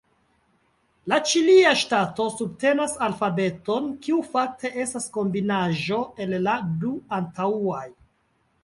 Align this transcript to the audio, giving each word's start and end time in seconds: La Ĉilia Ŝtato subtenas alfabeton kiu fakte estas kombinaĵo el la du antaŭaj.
La 1.11 1.17
Ĉilia 1.31 1.73
Ŝtato 1.81 2.25
subtenas 2.37 2.95
alfabeton 3.09 3.93
kiu 4.07 4.19
fakte 4.33 4.75
estas 4.87 5.09
kombinaĵo 5.19 6.03
el 6.27 6.37
la 6.49 6.59
du 6.85 6.97
antaŭaj. 7.21 7.89